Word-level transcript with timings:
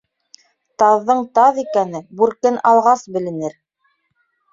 Таҙҙың 0.83 1.19
таҙ 1.39 1.59
икәне, 1.63 2.01
бүркен 2.21 2.57
һалғас 2.69 3.05
беленер. 3.19 3.55